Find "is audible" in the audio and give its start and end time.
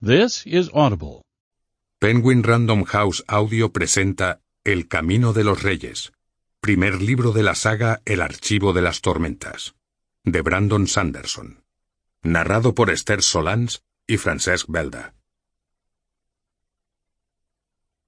0.46-1.22